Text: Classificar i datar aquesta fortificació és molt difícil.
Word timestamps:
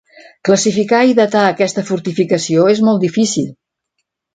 Classificar 0.47 1.01
i 1.11 1.13
datar 1.21 1.45
aquesta 1.51 1.85
fortificació 1.93 2.67
és 2.77 2.87
molt 2.91 3.09
difícil. 3.09 3.51